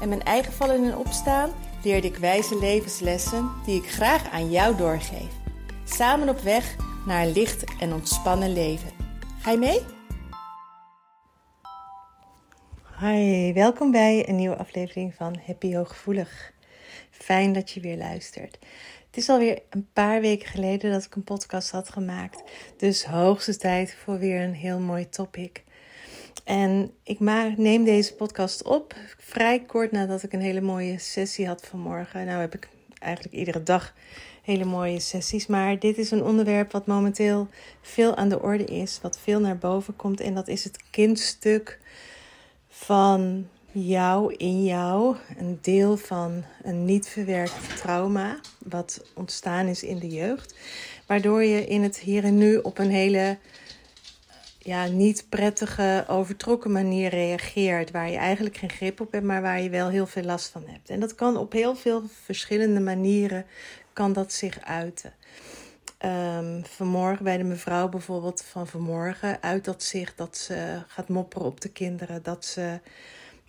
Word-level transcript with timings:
en 0.00 0.08
mijn 0.08 0.22
eigen 0.22 0.52
vallen 0.52 0.84
en 0.84 0.96
opstaan 0.96 1.50
leerde 1.82 2.06
ik 2.06 2.16
wijze 2.16 2.58
levenslessen 2.58 3.50
die 3.64 3.82
ik 3.82 3.90
graag 3.90 4.30
aan 4.30 4.50
jou 4.50 4.76
doorgeef. 4.76 5.32
Samen 5.84 6.28
op 6.28 6.40
weg 6.40 6.76
naar 7.06 7.22
een 7.22 7.32
licht 7.32 7.64
en 7.80 7.92
ontspannen 7.92 8.52
leven. 8.52 8.90
Ga 9.40 9.50
je 9.50 9.58
mee? 9.58 9.80
Hi, 13.00 13.52
welkom 13.52 13.90
bij 13.90 14.28
een 14.28 14.36
nieuwe 14.36 14.56
aflevering 14.56 15.14
van 15.14 15.38
Happy 15.46 15.74
Hooggevoelig. 15.74 16.52
Fijn 17.10 17.52
dat 17.52 17.70
je 17.70 17.80
weer 17.80 17.96
luistert. 17.96 18.58
Het 19.06 19.16
is 19.16 19.28
alweer 19.28 19.62
een 19.70 19.88
paar 19.92 20.20
weken 20.20 20.48
geleden 20.48 20.92
dat 20.92 21.04
ik 21.04 21.14
een 21.14 21.24
podcast 21.24 21.70
had 21.70 21.88
gemaakt. 21.88 22.42
Dus 22.76 23.04
hoogste 23.04 23.56
tijd 23.56 23.94
voor 23.94 24.18
weer 24.18 24.40
een 24.40 24.54
heel 24.54 24.78
mooi 24.78 25.08
topic. 25.08 25.64
En 26.46 26.90
ik 27.02 27.20
neem 27.56 27.84
deze 27.84 28.14
podcast 28.14 28.62
op 28.62 28.94
vrij 29.18 29.60
kort 29.60 29.92
nadat 29.92 30.22
ik 30.22 30.32
een 30.32 30.40
hele 30.40 30.60
mooie 30.60 30.98
sessie 30.98 31.46
had 31.46 31.66
vanmorgen. 31.66 32.26
Nou 32.26 32.40
heb 32.40 32.54
ik 32.54 32.68
eigenlijk 32.98 33.34
iedere 33.34 33.62
dag 33.62 33.94
hele 34.42 34.64
mooie 34.64 35.00
sessies. 35.00 35.46
Maar 35.46 35.78
dit 35.78 35.98
is 35.98 36.10
een 36.10 36.22
onderwerp 36.22 36.72
wat 36.72 36.86
momenteel 36.86 37.48
veel 37.80 38.16
aan 38.16 38.28
de 38.28 38.42
orde 38.42 38.64
is. 38.64 38.98
Wat 39.02 39.18
veel 39.18 39.40
naar 39.40 39.58
boven 39.58 39.96
komt. 39.96 40.20
En 40.20 40.34
dat 40.34 40.48
is 40.48 40.64
het 40.64 40.78
kindstuk 40.90 41.78
van 42.68 43.48
jou 43.72 44.34
in 44.34 44.64
jou. 44.64 45.16
Een 45.38 45.58
deel 45.60 45.96
van 45.96 46.44
een 46.62 46.84
niet 46.84 47.08
verwerkt 47.08 47.76
trauma. 47.76 48.40
Wat 48.58 49.02
ontstaan 49.14 49.66
is 49.66 49.82
in 49.82 49.98
de 49.98 50.08
jeugd. 50.08 50.54
Waardoor 51.06 51.44
je 51.44 51.66
in 51.66 51.82
het 51.82 51.98
hier 51.98 52.24
en 52.24 52.38
nu 52.38 52.56
op 52.56 52.78
een 52.78 52.90
hele 52.90 53.38
ja, 54.66 54.86
niet 54.86 55.26
prettige, 55.28 56.04
overtrokken 56.08 56.72
manier 56.72 57.10
reageert. 57.10 57.90
Waar 57.90 58.10
je 58.10 58.16
eigenlijk 58.16 58.56
geen 58.56 58.70
grip 58.70 59.00
op 59.00 59.12
hebt, 59.12 59.24
maar 59.24 59.42
waar 59.42 59.60
je 59.60 59.70
wel 59.70 59.88
heel 59.88 60.06
veel 60.06 60.22
last 60.22 60.48
van 60.48 60.62
hebt. 60.66 60.90
En 60.90 61.00
dat 61.00 61.14
kan 61.14 61.36
op 61.36 61.52
heel 61.52 61.76
veel 61.76 62.02
verschillende 62.24 62.80
manieren 62.80 63.46
kan 63.92 64.12
dat 64.12 64.32
zich 64.32 64.60
uiten. 64.60 65.12
Um, 66.04 66.64
vanmorgen 66.64 67.24
bij 67.24 67.36
de 67.36 67.44
mevrouw 67.44 67.88
bijvoorbeeld 67.88 68.42
van 68.42 68.66
vanmorgen 68.66 69.42
uit 69.42 69.64
dat 69.64 69.82
zich 69.82 70.14
dat 70.14 70.36
ze 70.36 70.82
gaat 70.86 71.08
mopperen 71.08 71.46
op 71.46 71.60
de 71.60 71.68
kinderen. 71.68 72.22
Dat 72.22 72.44
ze 72.44 72.80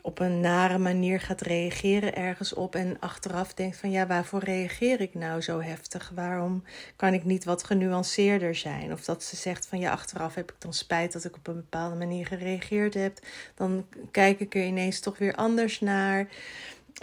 op 0.08 0.20
een 0.20 0.40
nare 0.40 0.78
manier 0.78 1.20
gaat 1.20 1.42
reageren 1.42 2.16
ergens 2.16 2.54
op 2.54 2.76
en 2.76 2.98
achteraf 3.00 3.54
denkt 3.54 3.78
van 3.78 3.92
ja, 3.92 4.08
waarvoor 4.08 4.40
reageer 4.40 5.02
ik 5.02 5.14
nou 5.14 5.42
zo 5.42 5.62
heftig? 5.62 6.12
Waarom 6.16 6.64
kan 6.96 7.14
ik 7.14 7.24
niet 7.24 7.44
wat 7.44 7.64
genuanceerder 7.64 8.56
zijn? 8.56 8.92
Of 8.92 9.04
dat 9.04 9.24
ze 9.24 9.36
zegt 9.36 9.68
van 9.68 9.80
ja, 9.80 9.92
achteraf 9.92 10.36
heb 10.36 10.52
ik 10.52 10.56
dan 10.60 10.74
spijt 10.74 11.14
dat 11.14 11.24
ik 11.24 11.36
op 11.36 11.48
een 11.48 11.56
bepaalde 11.56 11.96
manier 11.96 12.26
gereageerd 12.26 12.94
heb. 12.94 13.20
Dan 13.56 13.86
kijk 14.12 14.40
ik 14.40 14.56
er 14.56 14.66
ineens 14.66 15.00
toch 15.00 15.18
weer 15.18 15.36
anders 15.36 15.80
naar. 15.80 16.28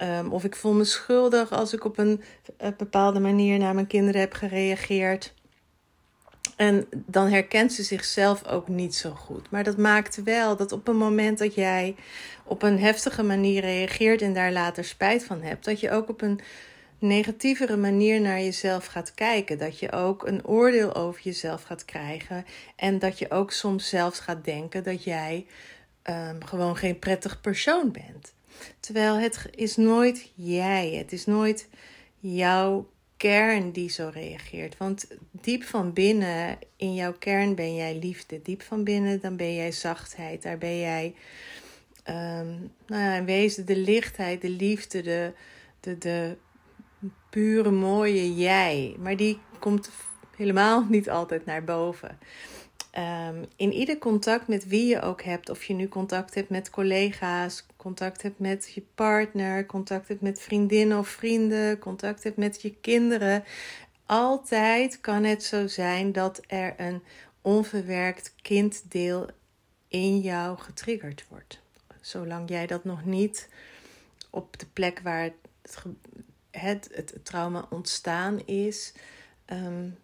Um, 0.03 0.33
of 0.33 0.45
ik 0.45 0.57
voel 0.57 0.73
me 0.73 0.85
schuldig 0.85 1.53
als 1.53 1.73
ik 1.73 1.85
op 1.85 1.99
een, 1.99 2.23
een 2.57 2.75
bepaalde 2.77 3.21
manier 3.21 3.59
naar 3.59 3.75
mijn 3.75 3.87
kinderen 3.87 4.21
heb 4.21 4.33
gereageerd. 4.33 5.35
En 6.57 6.87
dan 6.91 7.29
herkent 7.29 7.73
ze 7.73 7.83
zichzelf 7.83 8.47
ook 8.47 8.69
niet 8.69 8.95
zo 8.95 9.11
goed. 9.11 9.51
Maar 9.51 9.65
dat 9.65 9.77
maakt 9.77 10.23
wel 10.23 10.57
dat 10.57 10.73
op 10.73 10.89
een 10.89 10.97
moment 10.97 11.39
dat 11.39 11.55
jij 11.55 11.95
op 12.45 12.63
een 12.63 12.79
heftige 12.79 13.23
manier 13.23 13.61
reageert 13.61 14.23
en 14.23 14.35
daar 14.35 14.53
later 14.53 14.85
spijt 14.85 15.25
van 15.25 15.43
hebt, 15.43 15.65
dat 15.65 15.81
je 15.81 15.91
ook 15.91 16.09
op 16.09 16.23
een 16.23 16.41
negatievere 16.99 17.77
manier 17.77 18.21
naar 18.21 18.41
jezelf 18.41 18.87
gaat 18.87 19.15
kijken. 19.15 19.59
Dat 19.59 19.79
je 19.79 19.93
ook 19.93 20.27
een 20.27 20.47
oordeel 20.47 20.95
over 20.95 21.21
jezelf 21.23 21.63
gaat 21.63 21.85
krijgen. 21.85 22.45
En 22.77 22.99
dat 22.99 23.19
je 23.19 23.31
ook 23.31 23.53
soms 23.53 23.89
zelfs 23.89 24.19
gaat 24.21 24.45
denken 24.45 24.85
dat 24.85 25.05
jij 25.05 25.47
um, 26.11 26.45
gewoon 26.45 26.77
geen 26.77 26.99
prettig 26.99 27.41
persoon 27.41 27.93
bent. 27.93 28.35
Terwijl 28.81 29.19
het 29.19 29.49
is 29.51 29.77
nooit 29.77 30.31
jij. 30.35 30.91
Het 30.91 31.13
is 31.13 31.27
nooit 31.27 31.69
jouw 32.19 32.89
kern 33.17 33.71
die 33.71 33.91
zo 33.91 34.11
reageert. 34.13 34.77
Want 34.77 35.07
diep 35.31 35.63
van 35.63 35.93
binnen, 35.93 36.59
in 36.77 36.95
jouw 36.95 37.13
kern 37.19 37.55
ben 37.55 37.75
jij 37.75 37.99
liefde. 37.99 38.43
Diep 38.43 38.63
van 38.63 38.85
binnen, 38.85 39.21
dan 39.21 39.37
ben 39.37 39.55
jij 39.55 39.73
zachtheid. 39.73 40.43
Daar 40.43 40.59
ben 40.59 40.79
jij, 40.79 41.15
um, 42.09 42.73
nou 42.87 43.03
ja, 43.03 43.17
in 43.17 43.25
wezen 43.25 43.67
de 43.67 43.77
lichtheid, 43.77 44.41
de 44.41 44.51
liefde, 44.51 45.03
de, 45.03 45.33
de, 45.81 45.99
de 45.99 46.37
pure 47.31 47.71
mooie 47.71 48.35
jij. 48.35 48.97
Maar 48.99 49.17
die 49.17 49.39
komt 49.59 49.91
helemaal 50.37 50.87
niet 50.89 51.11
altijd 51.11 51.45
naar 51.45 51.65
boven. 51.65 52.19
Um, 52.99 53.45
in 53.57 53.73
ieder 53.73 53.99
contact 53.99 54.49
met 54.49 54.67
wie 54.67 54.87
je 54.87 55.01
ook 55.01 55.23
hebt, 55.23 55.51
of 55.51 55.65
je 55.65 55.75
nu 55.75 55.89
contact 55.89 56.35
hebt 56.35 56.49
met 56.49 56.71
collega's, 56.71 57.67
contact 57.77 58.23
hebt 58.23 58.39
met 58.39 58.73
je 58.75 58.83
partner, 58.95 59.67
contact 59.67 60.09
hebt 60.09 60.21
met 60.21 60.41
vriendinnen 60.41 60.99
of 60.99 61.09
vrienden, 61.09 61.79
contact 61.79 62.23
hebt 62.23 62.37
met 62.37 62.63
je 62.63 62.75
kinderen, 62.75 63.45
altijd 64.07 65.01
kan 65.01 65.25
het 65.25 65.45
zo 65.45 65.67
zijn 65.67 66.13
dat 66.13 66.41
er 66.47 66.75
een 66.77 67.03
onverwerkt 67.41 68.35
kinddeel 68.43 69.29
in 69.89 70.21
jou 70.21 70.59
getriggerd 70.59 71.25
wordt. 71.29 71.61
Zolang 72.01 72.49
jij 72.49 72.67
dat 72.67 72.85
nog 72.85 73.05
niet 73.05 73.49
op 74.31 74.59
de 74.59 74.67
plek 74.73 75.01
waar 75.01 75.23
het, 75.63 75.85
het, 76.51 76.89
het 76.93 77.15
trauma 77.23 77.67
ontstaan 77.71 78.47
is, 78.47 78.93
um, 79.47 79.97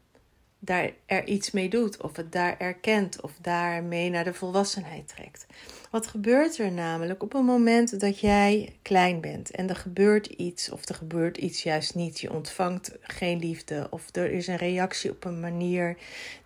daar 0.60 0.90
er 1.06 1.26
iets 1.26 1.50
mee 1.50 1.68
doet, 1.68 2.02
of 2.02 2.16
het 2.16 2.32
daar 2.32 2.58
erkent, 2.58 3.20
of 3.20 3.32
daarmee 3.40 4.10
naar 4.10 4.24
de 4.24 4.34
volwassenheid 4.34 5.08
trekt. 5.08 5.46
Wat 5.90 6.06
gebeurt 6.06 6.58
er 6.58 6.72
namelijk 6.72 7.22
op 7.22 7.34
een 7.34 7.44
moment 7.44 8.00
dat 8.00 8.20
jij 8.20 8.76
klein 8.82 9.20
bent 9.20 9.50
en 9.50 9.68
er 9.68 9.76
gebeurt 9.76 10.26
iets, 10.26 10.70
of 10.70 10.88
er 10.88 10.94
gebeurt 10.94 11.36
iets 11.36 11.62
juist 11.62 11.94
niet, 11.94 12.20
je 12.20 12.32
ontvangt 12.32 12.96
geen 13.00 13.38
liefde, 13.38 13.86
of 13.90 14.16
er 14.16 14.30
is 14.30 14.46
een 14.46 14.56
reactie 14.56 15.10
op 15.10 15.24
een 15.24 15.40
manier 15.40 15.96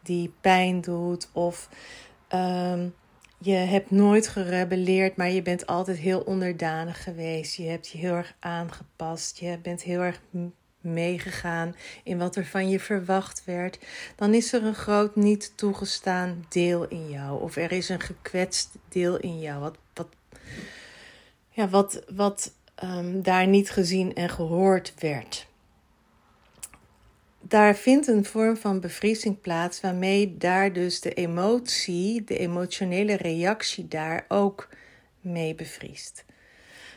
die 0.02 0.32
pijn 0.40 0.80
doet, 0.80 1.28
of 1.32 1.68
um, 2.34 2.94
je 3.44 3.54
hebt 3.54 3.90
nooit 3.90 4.28
gerebelleerd, 4.28 5.16
maar 5.16 5.30
je 5.30 5.42
bent 5.42 5.66
altijd 5.66 5.98
heel 5.98 6.20
onderdanig 6.20 7.02
geweest. 7.02 7.54
Je 7.54 7.68
hebt 7.68 7.88
je 7.88 7.98
heel 7.98 8.14
erg 8.14 8.36
aangepast. 8.38 9.38
Je 9.38 9.58
bent 9.62 9.82
heel 9.82 10.00
erg 10.00 10.20
meegegaan 10.84 11.76
in 12.02 12.18
wat 12.18 12.36
er 12.36 12.46
van 12.46 12.68
je 12.68 12.80
verwacht 12.80 13.42
werd, 13.44 13.78
dan 14.16 14.34
is 14.34 14.52
er 14.52 14.64
een 14.64 14.74
groot 14.74 15.16
niet 15.16 15.52
toegestaan 15.54 16.46
deel 16.48 16.88
in 16.88 17.10
jou. 17.10 17.42
Of 17.42 17.56
er 17.56 17.72
is 17.72 17.88
een 17.88 18.00
gekwetst 18.00 18.70
deel 18.88 19.16
in 19.16 19.40
jou. 19.40 19.60
Wat, 19.60 19.76
wat, 19.94 20.08
ja, 21.48 21.68
wat, 21.68 22.02
wat 22.14 22.52
um, 22.84 23.22
daar 23.22 23.46
niet 23.46 23.70
gezien 23.70 24.14
en 24.14 24.30
gehoord 24.30 24.94
werd. 24.98 25.46
Daar 27.40 27.76
vindt 27.76 28.06
een 28.06 28.24
vorm 28.24 28.56
van 28.56 28.80
bevriezing 28.80 29.40
plaats, 29.40 29.80
waarmee 29.80 30.36
daar 30.36 30.72
dus 30.72 31.00
de 31.00 31.14
emotie, 31.14 32.24
de 32.24 32.38
emotionele 32.38 33.16
reactie 33.16 33.88
daar 33.88 34.24
ook 34.28 34.68
mee 35.20 35.54
bevriest. 35.54 36.24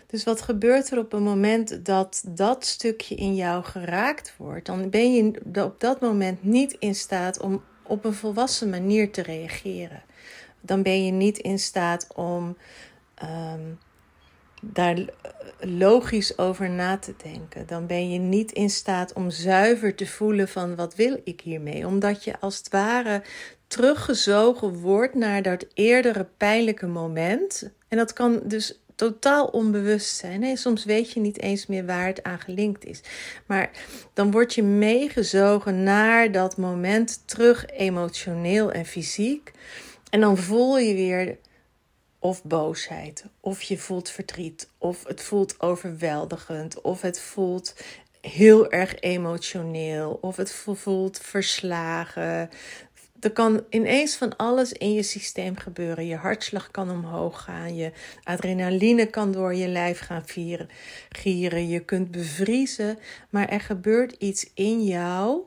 Dus 0.08 0.24
wat 0.24 0.42
gebeurt 0.42 0.92
er 0.92 0.98
op 0.98 1.14
een 1.14 1.24
moment 1.24 1.86
dat 1.86 2.24
dat 2.28 2.66
stukje 2.66 3.16
in 3.16 3.36
jou 3.36 3.64
geraakt 3.64 4.34
wordt? 4.38 4.66
Dan 4.66 4.90
ben 4.90 5.14
je 5.14 5.42
op 5.64 5.80
dat 5.80 6.02
moment 6.02 6.44
niet 6.44 6.76
in 6.80 6.96
staat 6.96 7.40
om 7.40 7.64
op 7.84 8.06
een 8.06 8.14
volwassen 8.14 8.70
manier 8.70 9.12
te 9.12 9.22
reageren. 9.22 10.04
Dan 10.62 10.84
ben 10.84 11.06
je 11.06 11.12
niet 11.12 11.38
in 11.38 11.60
staat 11.60 12.08
om 12.16 12.58
um, 13.24 13.80
daar 14.62 15.06
logisch 15.60 16.38
over 16.38 16.70
na 16.70 16.98
te 16.98 17.14
denken. 17.24 17.68
Dan 17.68 17.88
ben 17.88 18.10
je 18.10 18.20
niet 18.20 18.52
in 18.52 18.70
staat 18.70 19.14
om 19.14 19.30
zuiver 19.30 19.96
te 19.96 20.08
voelen 20.08 20.48
van 20.48 20.76
wat 20.76 20.96
wil 20.96 21.22
ik 21.24 21.42
hiermee. 21.42 21.88
Omdat 21.88 22.24
je 22.24 22.40
als 22.40 22.58
het 22.58 22.70
ware 22.70 23.22
teruggezogen 23.68 24.74
wordt 24.74 25.16
naar 25.16 25.42
dat 25.42 25.66
eerdere 25.74 26.28
pijnlijke 26.38 26.88
moment. 26.88 27.72
En 27.88 27.98
dat 27.98 28.14
kan 28.14 28.42
dus 28.44 28.80
totaal 28.98 29.46
onbewust 29.46 30.16
zijn. 30.16 30.40
Nee, 30.40 30.58
soms 30.58 30.86
weet 30.86 31.12
je 31.12 31.20
niet 31.20 31.42
eens 31.42 31.66
meer 31.66 31.86
waar 31.86 32.06
het 32.06 32.24
aan 32.24 32.40
gelinkt 32.40 32.86
is. 32.86 33.02
Maar 33.46 33.72
dan 34.14 34.32
word 34.32 34.54
je 34.54 34.64
meegezogen 34.64 35.84
naar 35.84 36.32
dat 36.32 36.58
moment 36.58 37.22
terug, 37.26 37.66
emotioneel 37.66 38.72
en 38.72 38.86
fysiek. 38.86 39.52
En 40.10 40.20
dan 40.20 40.38
voel 40.38 40.78
je 40.78 40.94
weer 40.94 41.38
of 42.20 42.44
boosheid, 42.44 43.26
of 43.40 43.62
je 43.62 43.78
voelt 43.78 44.10
verdriet, 44.10 44.70
of 44.78 45.04
het 45.04 45.22
voelt 45.22 45.60
overweldigend, 45.60 46.82
of 46.82 47.02
het 47.02 47.20
voelt 47.20 47.74
heel 48.22 48.72
erg 48.72 49.00
emotioneel, 49.00 50.18
of 50.22 50.36
het 50.36 50.52
voelt 50.52 51.20
verslagen. 51.20 52.50
Er 53.20 53.32
kan 53.32 53.66
ineens 53.70 54.16
van 54.16 54.36
alles 54.36 54.74
in 54.74 54.94
je 54.94 55.04
systeem 55.04 55.56
gebeuren. 55.56 56.06
Je 56.06 56.16
hartslag 56.16 56.72
kan 56.72 56.92
omhoog 56.92 57.44
gaan, 57.44 57.76
je 57.76 57.92
adrenaline 58.24 59.06
kan 59.06 59.32
door 59.32 59.54
je 59.54 59.68
lijf 59.68 60.00
gaan 60.00 60.26
vieren, 60.26 60.70
gieren, 61.10 61.68
je 61.68 61.80
kunt 61.80 62.12
bevriezen, 62.12 63.00
maar 63.30 63.50
er 63.50 63.62
gebeurt 63.62 64.12
iets 64.12 64.52
in 64.54 64.84
jou 64.84 65.46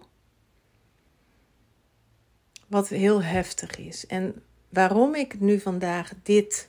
wat 2.67 2.89
heel 2.89 3.23
heftig 3.23 3.77
is. 3.77 4.07
En 4.07 4.43
waarom 4.69 5.15
ik 5.15 5.41
nu 5.41 5.61
vandaag 5.61 6.13
dit 6.23 6.69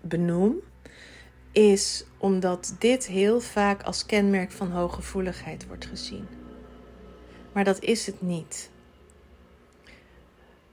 benoem, 0.00 0.60
is 1.52 2.04
omdat 2.18 2.74
dit 2.78 3.06
heel 3.06 3.40
vaak 3.40 3.82
als 3.82 4.06
kenmerk 4.06 4.52
van 4.52 4.70
hooggevoeligheid 4.70 5.66
wordt 5.66 5.86
gezien. 5.86 6.26
Maar 7.52 7.64
dat 7.64 7.82
is 7.82 8.06
het 8.06 8.22
niet. 8.22 8.70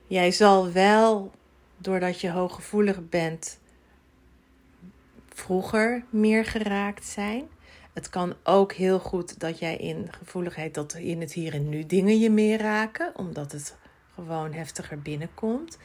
Jij 0.06 0.30
zal 0.30 0.72
wel, 0.72 1.30
doordat 1.76 2.20
je 2.20 2.30
hooggevoelig 2.30 3.08
bent, 3.08 3.58
vroeger 5.28 6.04
meer 6.10 6.44
geraakt 6.44 7.04
zijn. 7.04 7.44
Het 7.92 8.10
kan 8.10 8.34
ook 8.42 8.72
heel 8.72 8.98
goed 8.98 9.40
dat 9.40 9.58
jij 9.58 9.76
in 9.76 10.08
gevoeligheid, 10.18 10.74
dat 10.74 10.94
in 10.94 11.20
het 11.20 11.32
hier 11.32 11.54
en 11.54 11.68
nu 11.68 11.86
dingen 11.86 12.18
je 12.18 12.30
meer 12.30 12.58
raken, 12.58 13.12
omdat 13.16 13.52
het 13.52 13.76
gewoon 14.14 14.52
heftiger 14.52 14.98
binnenkomt. 15.02 15.78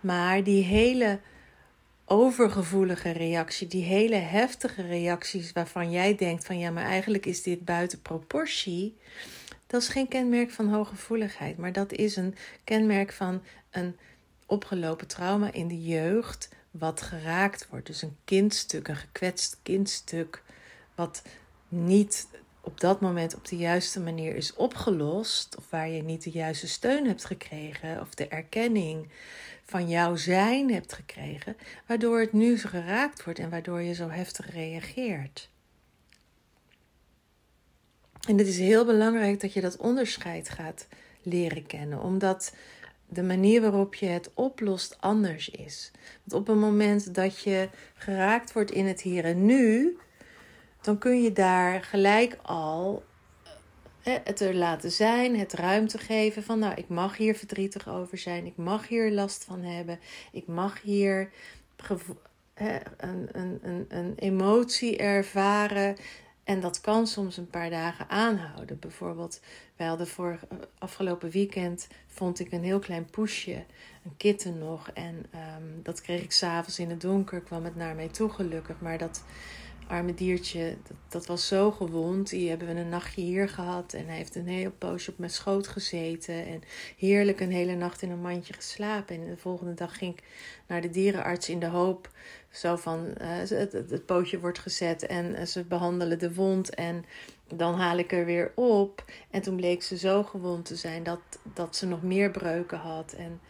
Maar 0.00 0.44
die 0.44 0.64
hele 0.64 1.20
overgevoelige 2.04 3.10
reactie, 3.10 3.66
die 3.66 3.84
hele 3.84 4.16
heftige 4.16 4.82
reacties 4.82 5.52
waarvan 5.52 5.90
jij 5.90 6.16
denkt 6.16 6.44
van 6.44 6.58
ja, 6.58 6.70
maar 6.70 6.84
eigenlijk 6.84 7.26
is 7.26 7.42
dit 7.42 7.64
buiten 7.64 8.02
proportie. 8.02 8.96
Dat 9.74 9.82
is 9.82 9.88
geen 9.88 10.08
kenmerk 10.08 10.50
van 10.50 10.68
hooggevoeligheid, 10.68 11.56
maar 11.56 11.72
dat 11.72 11.92
is 11.92 12.16
een 12.16 12.34
kenmerk 12.64 13.12
van 13.12 13.42
een 13.70 13.96
opgelopen 14.46 15.06
trauma 15.06 15.52
in 15.52 15.68
de 15.68 15.82
jeugd 15.82 16.48
wat 16.70 17.02
geraakt 17.02 17.68
wordt. 17.70 17.86
Dus 17.86 18.02
een 18.02 18.16
kindstuk, 18.24 18.88
een 18.88 18.96
gekwetst 18.96 19.58
kindstuk, 19.62 20.42
wat 20.94 21.22
niet 21.68 22.28
op 22.60 22.80
dat 22.80 23.00
moment 23.00 23.34
op 23.34 23.48
de 23.48 23.56
juiste 23.56 24.00
manier 24.00 24.36
is 24.36 24.54
opgelost, 24.54 25.56
of 25.56 25.70
waar 25.70 25.88
je 25.88 26.02
niet 26.02 26.22
de 26.22 26.30
juiste 26.30 26.68
steun 26.68 27.06
hebt 27.06 27.24
gekregen, 27.24 28.00
of 28.00 28.14
de 28.14 28.28
erkenning 28.28 29.08
van 29.64 29.88
jouw 29.88 30.16
zijn 30.16 30.72
hebt 30.72 30.92
gekregen, 30.92 31.56
waardoor 31.86 32.20
het 32.20 32.32
nu 32.32 32.58
geraakt 32.58 33.24
wordt 33.24 33.38
en 33.38 33.50
waardoor 33.50 33.80
je 33.80 33.94
zo 33.94 34.08
heftig 34.08 34.52
reageert. 34.52 35.52
En 38.26 38.38
het 38.38 38.46
is 38.46 38.58
heel 38.58 38.84
belangrijk 38.84 39.40
dat 39.40 39.52
je 39.52 39.60
dat 39.60 39.76
onderscheid 39.76 40.48
gaat 40.48 40.86
leren 41.22 41.66
kennen, 41.66 42.02
omdat 42.02 42.54
de 43.08 43.22
manier 43.22 43.60
waarop 43.60 43.94
je 43.94 44.06
het 44.06 44.30
oplost 44.34 44.96
anders 45.00 45.48
is. 45.48 45.90
Want 46.24 46.40
op 46.42 46.46
het 46.46 46.56
moment 46.56 47.14
dat 47.14 47.42
je 47.42 47.68
geraakt 47.94 48.52
wordt 48.52 48.70
in 48.70 48.86
het 48.86 49.00
hier 49.00 49.24
en 49.24 49.46
nu, 49.46 49.96
dan 50.80 50.98
kun 50.98 51.22
je 51.22 51.32
daar 51.32 51.82
gelijk 51.82 52.38
al 52.42 53.04
het 54.02 54.40
er 54.40 54.54
laten 54.54 54.90
zijn, 54.90 55.38
het 55.38 55.52
ruimte 55.52 55.98
geven 55.98 56.42
van, 56.42 56.58
nou, 56.58 56.74
ik 56.74 56.88
mag 56.88 57.16
hier 57.16 57.34
verdrietig 57.34 57.88
over 57.88 58.18
zijn, 58.18 58.46
ik 58.46 58.56
mag 58.56 58.88
hier 58.88 59.10
last 59.10 59.44
van 59.44 59.62
hebben, 59.62 59.98
ik 60.32 60.46
mag 60.46 60.82
hier 60.82 61.30
een, 62.96 63.28
een, 63.32 63.58
een, 63.62 63.84
een 63.88 64.12
emotie 64.16 64.96
ervaren. 64.96 65.96
En 66.44 66.60
dat 66.60 66.80
kan 66.80 67.06
soms 67.06 67.36
een 67.36 67.50
paar 67.50 67.70
dagen 67.70 68.08
aanhouden. 68.08 68.78
Bijvoorbeeld, 68.78 69.40
wij 69.76 69.86
hadden 69.86 70.06
voor 70.06 70.38
afgelopen 70.78 71.30
weekend 71.30 71.88
vond 72.06 72.40
ik 72.40 72.52
een 72.52 72.64
heel 72.64 72.78
klein 72.78 73.04
poesje, 73.04 73.64
een 74.04 74.16
kitten 74.16 74.58
nog. 74.58 74.90
En 74.90 75.26
ehm, 75.30 75.82
dat 75.82 76.00
kreeg 76.00 76.22
ik 76.22 76.32
s'avonds 76.32 76.78
in 76.78 76.90
het 76.90 77.00
donker, 77.00 77.40
kwam 77.40 77.64
het 77.64 77.76
naar 77.76 77.94
mij 77.94 78.08
toe 78.08 78.30
gelukkig. 78.30 78.80
Maar 78.80 78.98
dat, 78.98 79.24
arme 79.86 80.14
diertje, 80.14 80.76
dat, 80.88 80.96
dat, 81.08 81.26
was 81.26 81.46
zo 81.46 81.70
gewond. 81.70 82.30
Die 82.30 82.48
hebben 82.48 82.68
we 82.68 82.80
een 82.80 82.88
nachtje 82.88 83.20
hier 83.20 83.48
gehad. 83.48 83.92
En 83.92 84.06
hij 84.06 84.16
heeft 84.16 84.34
een 84.34 84.48
heel 84.48 84.72
poosje 84.78 85.10
op 85.10 85.18
mijn 85.18 85.30
schoot 85.30 85.68
gezeten. 85.68 86.46
En 86.46 86.62
heerlijk 86.98 87.40
een 87.40 87.52
hele 87.52 87.74
nacht 87.74 88.02
in 88.02 88.10
een 88.10 88.20
mandje 88.20 88.52
geslapen. 88.52 89.16
En 89.16 89.26
de 89.26 89.36
volgende 89.36 89.74
dag 89.74 89.98
ging 89.98 90.16
ik 90.16 90.24
naar 90.66 90.80
de 90.80 90.90
dierenarts 90.90 91.48
in 91.48 91.58
de 91.58 91.66
hoop. 91.66 92.10
Zo 92.50 92.76
van, 92.76 93.06
uh, 93.20 93.28
het, 93.48 94.06
pootje 94.06 94.40
wordt 94.40 94.58
gezet 94.58 95.06
en 95.06 95.30
uh, 95.30 95.42
ze 95.42 95.64
behandelen 95.64 96.18
de 96.18 96.34
wond. 96.34 96.74
En 96.74 97.04
dan 97.54 97.74
haal 97.74 97.98
ik 97.98 98.12
er 98.12 98.24
weer 98.24 98.52
op. 98.54 99.04
En 99.30 99.42
toen 99.42 99.56
bleek 99.56 99.82
ze 99.82 99.98
zo 99.98 100.22
gewond 100.22 100.64
te 100.64 100.76
zijn 100.76 101.02
dat, 101.02 101.20
dat 101.54 101.76
ze 101.76 101.86
nog 101.86 102.02
meer 102.02 102.30
breuken 102.30 102.78
had. 102.78 103.12
En 103.12 103.40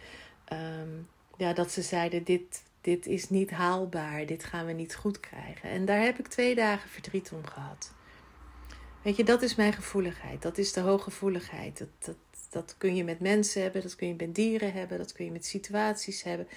um, 0.52 1.08
ja, 1.36 1.52
dat 1.52 1.70
ze 1.70 1.82
zeiden, 1.82 2.24
dit, 2.24 2.62
dit 2.84 3.06
is 3.06 3.30
niet 3.30 3.50
haalbaar, 3.50 4.26
dit 4.26 4.44
gaan 4.44 4.66
we 4.66 4.72
niet 4.72 4.94
goed 4.94 5.20
krijgen. 5.20 5.70
En 5.70 5.84
daar 5.84 6.00
heb 6.00 6.18
ik 6.18 6.26
twee 6.26 6.54
dagen 6.54 6.90
verdriet 6.90 7.32
om 7.32 7.46
gehad. 7.46 7.92
Weet 9.02 9.16
je, 9.16 9.24
dat 9.24 9.42
is 9.42 9.54
mijn 9.54 9.72
gevoeligheid. 9.72 10.42
Dat 10.42 10.58
is 10.58 10.72
de 10.72 10.80
hooggevoeligheid. 10.80 11.78
Dat, 11.78 11.88
dat, 11.98 12.16
dat 12.50 12.74
kun 12.78 12.96
je 12.96 13.04
met 13.04 13.20
mensen 13.20 13.62
hebben, 13.62 13.82
dat 13.82 13.96
kun 13.96 14.08
je 14.08 14.14
met 14.16 14.34
dieren 14.34 14.72
hebben, 14.72 14.98
dat 14.98 15.12
kun 15.12 15.24
je 15.24 15.30
met 15.30 15.46
situaties 15.46 16.22
hebben. 16.22 16.48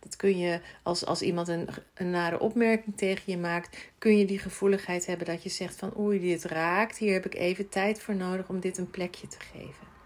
Dat 0.00 0.16
kun 0.16 0.38
je 0.38 0.60
als, 0.82 1.06
als 1.06 1.22
iemand 1.22 1.48
een, 1.48 1.68
een 1.94 2.10
nare 2.10 2.40
opmerking 2.40 2.96
tegen 2.96 3.32
je 3.32 3.38
maakt, 3.38 3.76
kun 3.98 4.18
je 4.18 4.24
die 4.24 4.38
gevoeligheid 4.38 5.06
hebben 5.06 5.26
dat 5.26 5.42
je 5.42 5.48
zegt 5.48 5.76
van 5.76 5.98
oei, 5.98 6.20
dit 6.20 6.44
raakt, 6.44 6.98
hier 6.98 7.12
heb 7.12 7.26
ik 7.26 7.34
even 7.34 7.68
tijd 7.68 8.00
voor 8.00 8.14
nodig 8.14 8.48
om 8.48 8.60
dit 8.60 8.78
een 8.78 8.90
plekje 8.90 9.26
te 9.26 9.40
geven. 9.40 9.99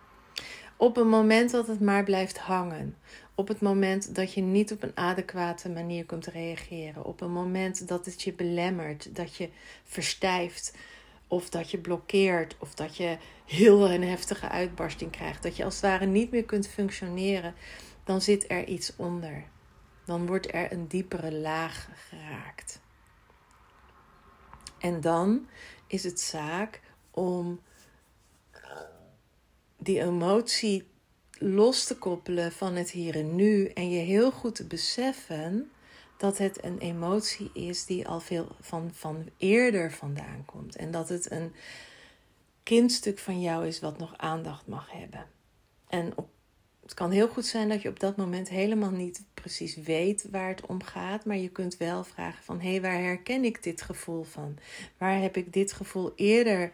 Op 0.77 0.97
een 0.97 1.09
moment 1.09 1.51
dat 1.51 1.67
het 1.67 1.81
maar 1.81 2.05
blijft 2.05 2.39
hangen, 2.39 2.97
op 3.37 3.49
het 3.49 3.61
moment 3.61 4.15
dat 4.15 4.35
je 4.35 4.41
niet 4.41 4.73
op 4.73 4.83
een 4.83 4.97
adequate 4.97 5.69
manier 5.69 6.05
kunt 6.05 6.27
reageren. 6.27 7.05
Op 7.05 7.21
een 7.21 7.33
moment 7.33 7.89
dat 7.89 8.07
het 8.07 8.23
je 8.23 8.33
belemmert, 8.33 9.17
dat 9.17 9.37
je 9.37 9.49
verstijft. 9.85 10.77
Of 11.29 11.49
dat 11.51 11.71
je 11.71 11.79
blokkeert. 11.79 12.57
Of 12.59 12.75
dat 12.75 12.97
je 12.97 13.17
heel 13.45 13.91
een 13.91 14.03
heftige 14.03 14.49
uitbarsting 14.49 15.11
krijgt. 15.11 15.43
Dat 15.43 15.57
je 15.57 15.65
als 15.65 15.75
het 15.75 15.83
ware 15.83 16.07
niet 16.07 16.31
meer 16.31 16.45
kunt 16.45 16.69
functioneren. 16.69 17.55
Dan 18.05 18.21
zit 18.21 18.51
er 18.51 18.67
iets 18.67 18.93
onder. 18.97 19.45
Dan 20.05 20.27
wordt 20.27 20.55
er 20.55 20.73
een 20.73 20.89
diepere 20.89 21.33
laag 21.33 21.89
geraakt. 22.09 22.81
En 24.79 25.01
dan 25.01 25.49
is 25.87 26.05
het 26.05 26.21
zaak 26.21 26.81
om 27.11 27.61
die 29.85 30.01
emotie 30.01 30.87
los 31.39 31.85
te 31.85 31.97
koppelen 31.97 32.53
van 32.53 32.75
het 32.75 32.91
hier 32.91 33.15
en 33.15 33.35
nu 33.35 33.67
en 33.67 33.91
je 33.91 34.01
heel 34.01 34.31
goed 34.31 34.55
te 34.55 34.67
beseffen 34.67 35.71
dat 36.17 36.39
het 36.39 36.65
een 36.65 36.79
emotie 36.79 37.51
is 37.53 37.85
die 37.87 38.09
al 38.09 38.21
veel 38.21 38.57
van, 38.61 38.91
van 38.93 39.29
eerder 39.37 39.93
vandaan 39.93 40.45
komt. 40.45 40.77
En 40.77 40.91
dat 40.91 41.09
het 41.09 41.31
een 41.31 41.55
kindstuk 42.63 43.19
van 43.19 43.41
jou 43.41 43.67
is 43.67 43.81
wat 43.81 43.99
nog 43.99 44.17
aandacht 44.17 44.67
mag 44.67 44.91
hebben. 44.91 45.27
En 45.89 46.15
het 46.83 46.95
kan 46.95 47.11
heel 47.11 47.29
goed 47.29 47.47
zijn 47.47 47.69
dat 47.69 47.83
je 47.83 47.89
op 47.89 48.01
dat 48.01 48.17
moment 48.17 48.49
helemaal 48.49 48.91
niet 48.91 49.23
precies 49.35 49.77
weet 49.77 50.27
waar 50.31 50.49
het 50.49 50.67
om 50.67 50.83
gaat, 50.83 51.25
maar 51.25 51.37
je 51.37 51.49
kunt 51.49 51.77
wel 51.77 52.05
vragen 52.05 52.45
van 52.45 52.61
hé, 52.61 52.71
hey, 52.71 52.81
waar 52.81 53.01
herken 53.01 53.45
ik 53.45 53.63
dit 53.63 53.83
gevoel 53.83 54.23
van? 54.23 54.59
Waar 54.99 55.21
heb 55.21 55.37
ik 55.37 55.53
dit 55.53 55.73
gevoel 55.73 56.13
eerder 56.17 56.73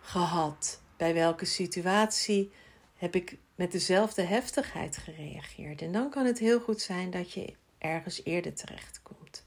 gehad? 0.00 0.80
Bij 1.00 1.14
welke 1.14 1.44
situatie 1.44 2.52
heb 2.96 3.14
ik 3.14 3.36
met 3.54 3.72
dezelfde 3.72 4.22
heftigheid 4.22 4.96
gereageerd. 4.96 5.82
En 5.82 5.92
dan 5.92 6.10
kan 6.10 6.26
het 6.26 6.38
heel 6.38 6.60
goed 6.60 6.80
zijn 6.80 7.10
dat 7.10 7.32
je 7.32 7.54
ergens 7.78 8.24
eerder 8.24 8.54
terechtkomt. 8.54 9.46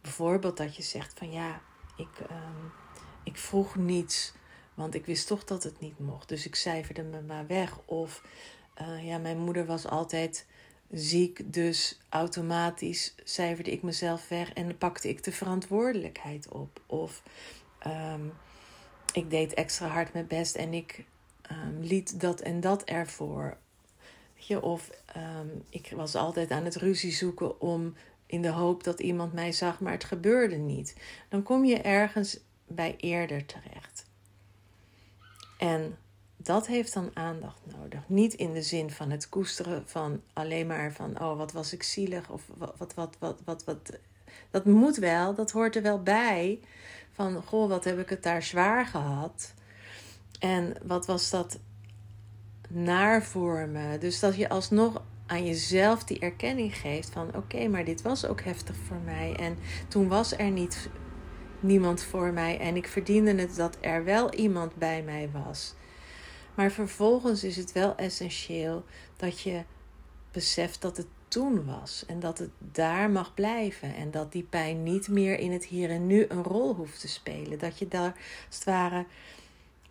Bijvoorbeeld 0.00 0.56
dat 0.56 0.76
je 0.76 0.82
zegt 0.82 1.18
van 1.18 1.32
ja, 1.32 1.62
ik, 1.96 2.08
um, 2.30 2.72
ik 3.24 3.36
vroeg 3.36 3.76
niets, 3.76 4.32
want 4.74 4.94
ik 4.94 5.06
wist 5.06 5.26
toch 5.26 5.44
dat 5.44 5.62
het 5.62 5.80
niet 5.80 5.98
mocht. 5.98 6.28
Dus 6.28 6.46
ik 6.46 6.54
cijferde 6.54 7.02
me 7.02 7.20
maar 7.22 7.46
weg. 7.46 7.78
Of 7.84 8.22
uh, 8.80 9.06
ja, 9.06 9.18
mijn 9.18 9.38
moeder 9.38 9.66
was 9.66 9.86
altijd 9.86 10.46
ziek, 10.90 11.52
dus 11.52 12.00
automatisch 12.08 13.14
cijferde 13.24 13.70
ik 13.70 13.82
mezelf 13.82 14.28
weg 14.28 14.52
en 14.52 14.78
pakte 14.78 15.08
ik 15.08 15.24
de 15.24 15.32
verantwoordelijkheid 15.32 16.48
op. 16.48 16.80
Of 16.86 17.22
um, 17.86 18.32
ik 19.12 19.30
deed 19.30 19.54
extra 19.54 19.86
hard 19.86 20.12
mijn 20.12 20.26
best 20.26 20.54
en 20.54 20.74
ik 20.74 21.04
um, 21.50 21.80
liet 21.80 22.20
dat 22.20 22.40
en 22.40 22.60
dat 22.60 22.84
ervoor. 22.84 23.56
Je, 24.34 24.62
of 24.62 24.90
um, 25.16 25.64
ik 25.70 25.92
was 25.96 26.14
altijd 26.14 26.50
aan 26.50 26.64
het 26.64 26.76
ruzie 26.76 27.12
zoeken 27.12 27.60
om 27.60 27.94
in 28.26 28.42
de 28.42 28.48
hoop 28.48 28.84
dat 28.84 29.00
iemand 29.00 29.32
mij 29.32 29.52
zag, 29.52 29.80
maar 29.80 29.92
het 29.92 30.04
gebeurde 30.04 30.56
niet. 30.56 30.96
Dan 31.28 31.42
kom 31.42 31.64
je 31.64 31.76
ergens 31.76 32.38
bij 32.66 32.96
eerder 32.96 33.46
terecht. 33.46 34.06
En 35.58 35.98
dat 36.36 36.66
heeft 36.66 36.92
dan 36.92 37.10
aandacht 37.14 37.60
nodig. 37.76 38.00
Niet 38.06 38.34
in 38.34 38.52
de 38.52 38.62
zin 38.62 38.90
van 38.90 39.10
het 39.10 39.28
koesteren 39.28 39.88
van 39.88 40.22
alleen 40.32 40.66
maar 40.66 40.92
van, 40.92 41.20
oh 41.20 41.36
wat 41.36 41.52
was 41.52 41.72
ik 41.72 41.82
zielig 41.82 42.30
of 42.30 42.42
wat, 42.56 42.94
wat, 42.94 43.16
wat, 43.18 43.40
wat, 43.44 43.64
wat. 43.64 43.98
Dat 44.50 44.64
moet 44.64 44.96
wel, 44.96 45.34
dat 45.34 45.50
hoort 45.50 45.76
er 45.76 45.82
wel 45.82 46.02
bij. 46.02 46.60
Van, 47.12 47.42
goh, 47.42 47.68
wat 47.68 47.84
heb 47.84 47.98
ik 47.98 48.08
het 48.08 48.22
daar 48.22 48.42
zwaar 48.42 48.86
gehad. 48.86 49.54
En 50.38 50.76
wat 50.82 51.06
was 51.06 51.30
dat 51.30 51.58
naar 52.68 53.22
voor 53.22 53.68
me. 53.68 53.98
Dus 53.98 54.20
dat 54.20 54.36
je 54.36 54.48
alsnog 54.48 55.02
aan 55.26 55.46
jezelf 55.46 56.04
die 56.04 56.18
erkenning 56.18 56.76
geeft 56.76 57.10
van 57.10 57.34
oké, 57.34 57.68
maar 57.68 57.84
dit 57.84 58.02
was 58.02 58.26
ook 58.26 58.40
heftig 58.40 58.76
voor 58.86 59.00
mij. 59.04 59.36
En 59.36 59.58
toen 59.88 60.08
was 60.08 60.38
er 60.38 60.50
niet 60.50 60.88
niemand 61.60 62.02
voor 62.02 62.32
mij 62.32 62.58
en 62.58 62.76
ik 62.76 62.86
verdiende 62.86 63.34
het 63.34 63.56
dat 63.56 63.76
er 63.80 64.04
wel 64.04 64.34
iemand 64.34 64.74
bij 64.74 65.02
mij 65.02 65.30
was. 65.32 65.74
Maar 66.54 66.70
vervolgens 66.70 67.44
is 67.44 67.56
het 67.56 67.72
wel 67.72 67.96
essentieel 67.96 68.84
dat 69.16 69.40
je 69.40 69.62
beseft 70.32 70.80
dat 70.80 70.96
het 70.96 71.06
toen 71.30 71.64
was 71.64 72.04
en 72.06 72.20
dat 72.20 72.38
het 72.38 72.50
daar 72.58 73.10
mag 73.10 73.34
blijven 73.34 73.94
en 73.94 74.10
dat 74.10 74.32
die 74.32 74.42
pijn 74.42 74.82
niet 74.82 75.08
meer 75.08 75.38
in 75.38 75.52
het 75.52 75.64
hier 75.64 75.90
en 75.90 76.06
nu 76.06 76.26
een 76.28 76.42
rol 76.42 76.74
hoeft 76.74 77.00
te 77.00 77.08
spelen. 77.08 77.58
Dat 77.58 77.78
je 77.78 77.88
daar 77.88 78.14
als 78.46 78.56
het 78.56 78.64
ware 78.64 79.04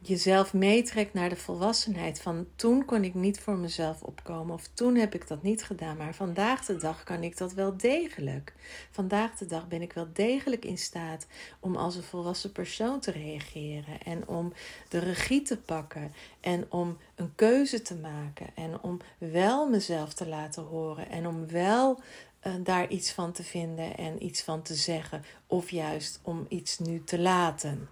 jezelf 0.01 0.53
meetrekt 0.53 1.13
naar 1.13 1.29
de 1.29 1.35
volwassenheid. 1.35 2.21
Van 2.21 2.47
toen 2.55 2.85
kon 2.85 3.03
ik 3.03 3.13
niet 3.13 3.39
voor 3.39 3.57
mezelf 3.57 4.01
opkomen 4.01 4.53
of 4.53 4.69
toen 4.73 4.95
heb 4.95 5.13
ik 5.13 5.27
dat 5.27 5.43
niet 5.43 5.63
gedaan. 5.63 5.97
Maar 5.97 6.13
vandaag 6.15 6.65
de 6.65 6.77
dag 6.77 7.03
kan 7.03 7.23
ik 7.23 7.37
dat 7.37 7.53
wel 7.53 7.77
degelijk. 7.77 8.53
Vandaag 8.91 9.35
de 9.35 9.45
dag 9.45 9.67
ben 9.67 9.81
ik 9.81 9.93
wel 9.93 10.07
degelijk 10.13 10.65
in 10.65 10.77
staat 10.77 11.27
om 11.59 11.75
als 11.75 11.95
een 11.95 12.03
volwassen 12.03 12.51
persoon 12.51 12.99
te 12.99 13.11
reageren. 13.11 14.01
En 14.05 14.27
om 14.27 14.53
de 14.89 14.99
regie 14.99 15.41
te 15.41 15.57
pakken. 15.57 16.13
En 16.39 16.65
om 16.69 16.97
een 17.15 17.35
keuze 17.35 17.81
te 17.81 17.95
maken. 17.95 18.47
En 18.55 18.81
om 18.81 18.99
wel 19.17 19.69
mezelf 19.69 20.13
te 20.13 20.27
laten 20.27 20.63
horen. 20.63 21.09
En 21.09 21.27
om 21.27 21.47
wel 21.47 21.99
uh, 22.47 22.53
daar 22.63 22.89
iets 22.89 23.11
van 23.11 23.31
te 23.31 23.43
vinden 23.43 23.97
en 23.97 24.25
iets 24.25 24.41
van 24.41 24.61
te 24.61 24.73
zeggen. 24.73 25.23
Of 25.47 25.69
juist 25.71 26.19
om 26.23 26.45
iets 26.49 26.79
nu 26.79 27.03
te 27.03 27.19
laten. 27.19 27.89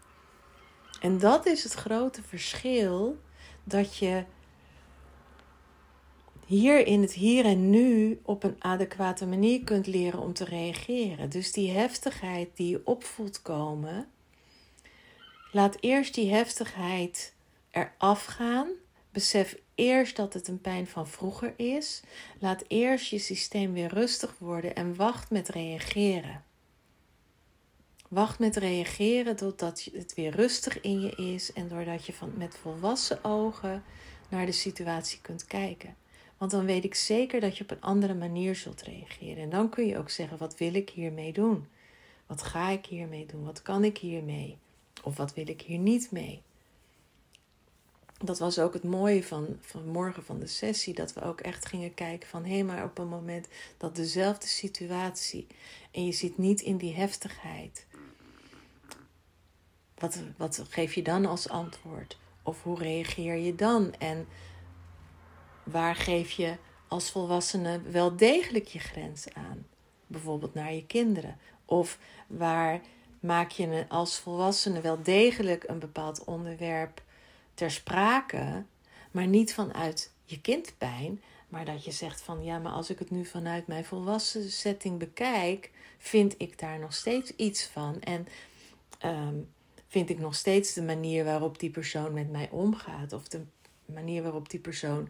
En 1.01 1.17
dat 1.17 1.45
is 1.45 1.63
het 1.63 1.73
grote 1.73 2.23
verschil 2.23 3.19
dat 3.63 3.97
je 3.97 4.23
hier 6.45 6.85
in 6.87 7.01
het 7.01 7.13
hier 7.13 7.45
en 7.45 7.69
nu 7.69 8.19
op 8.23 8.43
een 8.43 8.55
adequate 8.59 9.25
manier 9.25 9.63
kunt 9.63 9.87
leren 9.87 10.19
om 10.19 10.33
te 10.33 10.45
reageren. 10.45 11.29
Dus 11.29 11.51
die 11.51 11.71
heftigheid 11.71 12.49
die 12.53 12.69
je 12.69 12.81
opvoelt 12.83 13.41
komen, 13.41 14.07
laat 15.51 15.77
eerst 15.79 16.13
die 16.13 16.31
heftigheid 16.33 17.33
eraf 17.71 18.25
gaan. 18.25 18.67
Besef 19.11 19.57
eerst 19.75 20.15
dat 20.15 20.33
het 20.33 20.47
een 20.47 20.61
pijn 20.61 20.87
van 20.87 21.07
vroeger 21.07 21.53
is. 21.55 22.01
Laat 22.39 22.63
eerst 22.67 23.09
je 23.09 23.19
systeem 23.19 23.73
weer 23.73 23.93
rustig 23.93 24.35
worden 24.37 24.75
en 24.75 24.95
wacht 24.95 25.31
met 25.31 25.49
reageren. 25.49 26.43
Wacht 28.07 28.39
met 28.39 28.55
reageren 28.55 29.35
totdat 29.35 29.89
het 29.93 30.13
weer 30.13 30.31
rustig 30.31 30.81
in 30.81 31.01
je 31.01 31.09
is 31.15 31.53
en 31.53 31.67
doordat 31.67 32.05
je 32.05 32.13
van, 32.13 32.33
met 32.37 32.57
volwassen 32.57 33.23
ogen 33.23 33.83
naar 34.29 34.45
de 34.45 34.51
situatie 34.51 35.21
kunt 35.21 35.45
kijken. 35.45 35.95
Want 36.37 36.51
dan 36.51 36.65
weet 36.65 36.83
ik 36.83 36.95
zeker 36.95 37.39
dat 37.39 37.57
je 37.57 37.63
op 37.63 37.71
een 37.71 37.81
andere 37.81 38.13
manier 38.13 38.55
zult 38.55 38.81
reageren. 38.81 39.43
En 39.43 39.49
dan 39.49 39.69
kun 39.69 39.85
je 39.85 39.97
ook 39.97 40.09
zeggen: 40.09 40.37
wat 40.37 40.57
wil 40.57 40.73
ik 40.73 40.89
hiermee 40.89 41.33
doen? 41.33 41.67
Wat 42.25 42.41
ga 42.41 42.69
ik 42.69 42.85
hiermee 42.85 43.25
doen? 43.25 43.43
Wat 43.43 43.61
kan 43.61 43.83
ik 43.83 43.97
hiermee? 43.97 44.57
Of 45.03 45.17
wat 45.17 45.33
wil 45.33 45.47
ik 45.47 45.61
hier 45.61 45.79
niet 45.79 46.11
mee? 46.11 46.41
Dat 48.23 48.39
was 48.39 48.59
ook 48.59 48.73
het 48.73 48.83
mooie 48.83 49.23
van, 49.23 49.57
van 49.61 49.87
morgen 49.87 50.23
van 50.23 50.39
de 50.39 50.47
sessie. 50.47 50.93
Dat 50.93 51.13
we 51.13 51.21
ook 51.21 51.41
echt 51.41 51.65
gingen 51.65 51.93
kijken 51.93 52.29
van 52.29 52.45
hé, 52.45 52.53
hey, 52.53 52.63
maar 52.63 52.83
op 52.83 52.97
een 52.97 53.07
moment 53.07 53.47
dat 53.77 53.95
dezelfde 53.95 54.47
situatie. 54.47 55.47
En 55.91 56.05
je 56.05 56.11
zit 56.11 56.37
niet 56.37 56.61
in 56.61 56.77
die 56.77 56.93
heftigheid. 56.93 57.86
Wat, 59.99 60.23
wat 60.37 60.63
geef 60.69 60.93
je 60.93 61.01
dan 61.01 61.25
als 61.25 61.49
antwoord? 61.49 62.17
Of 62.43 62.63
hoe 62.63 62.79
reageer 62.79 63.35
je 63.35 63.55
dan? 63.55 63.93
En 63.97 64.27
waar 65.63 65.95
geef 65.95 66.31
je 66.31 66.55
als 66.87 67.11
volwassene 67.11 67.81
wel 67.81 68.15
degelijk 68.15 68.67
je 68.67 68.79
grens 68.79 69.33
aan? 69.33 69.65
Bijvoorbeeld 70.07 70.53
naar 70.53 70.73
je 70.73 70.85
kinderen. 70.85 71.37
Of 71.65 71.99
waar 72.27 72.81
maak 73.19 73.51
je 73.51 73.85
als 73.89 74.19
volwassene 74.19 74.81
wel 74.81 75.03
degelijk 75.03 75.63
een 75.67 75.79
bepaald 75.79 76.23
onderwerp 76.23 77.01
ter 77.53 77.71
sprake, 77.71 78.65
maar 79.11 79.27
niet 79.27 79.53
vanuit 79.53 80.11
je 80.23 80.41
kindpijn, 80.41 81.21
maar 81.49 81.65
dat 81.65 81.85
je 81.85 81.91
zegt 81.91 82.21
van 82.21 82.43
ja, 82.43 82.59
maar 82.59 82.71
als 82.71 82.89
ik 82.89 82.99
het 82.99 83.11
nu 83.11 83.25
vanuit 83.25 83.67
mijn 83.67 83.85
volwassen 83.85 84.51
setting 84.51 84.99
bekijk, 84.99 85.71
vind 85.97 86.35
ik 86.37 86.59
daar 86.59 86.79
nog 86.79 86.93
steeds 86.93 87.35
iets 87.35 87.65
van. 87.65 88.01
En 88.01 88.27
um, 89.05 89.49
vind 89.87 90.09
ik 90.09 90.19
nog 90.19 90.35
steeds 90.35 90.73
de 90.73 90.81
manier 90.81 91.23
waarop 91.23 91.59
die 91.59 91.69
persoon 91.69 92.13
met 92.13 92.31
mij 92.31 92.49
omgaat. 92.51 93.13
Of 93.13 93.27
de 93.27 93.41
manier 93.85 94.23
waarop 94.23 94.49
die 94.49 94.59
persoon 94.59 95.09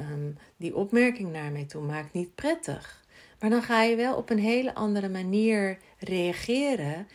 um, 0.00 0.38
die 0.56 0.76
opmerking 0.76 1.32
naar 1.32 1.52
mij 1.52 1.64
toe 1.64 1.82
maakt 1.82 2.12
niet 2.12 2.34
prettig. 2.34 3.04
Maar 3.40 3.50
dan 3.50 3.62
ga 3.62 3.82
je 3.82 3.96
wel 3.96 4.16
op 4.16 4.30
een 4.30 4.38
hele 4.38 4.74
andere 4.74 5.08
manier 5.08 5.78
reageren 5.98 7.08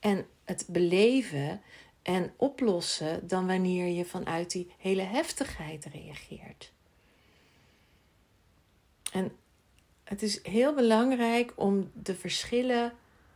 en 0.00 0.26
het 0.44 0.66
beleven 0.68 1.60
en 2.02 2.32
oplossen 2.36 3.28
dan 3.28 3.46
wanneer 3.46 3.86
je 3.86 4.04
vanuit 4.04 4.50
die 4.50 4.72
hele 4.78 5.02
heftigheid 5.02 5.84
reageert. 5.84 6.72
En 9.12 9.32
het 10.04 10.22
is 10.22 10.42
heel 10.42 10.74
belangrijk 10.74 11.52
om 11.56 11.90
de 11.94 12.14
verschillen 12.14 12.92